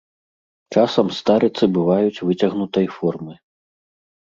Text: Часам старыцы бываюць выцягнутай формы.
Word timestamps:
Часам 0.75 1.07
старыцы 1.19 1.63
бываюць 1.77 2.23
выцягнутай 2.31 2.93
формы. 2.99 3.33